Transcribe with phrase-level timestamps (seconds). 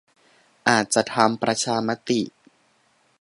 [0.69, 2.21] อาจจะทำประชามติ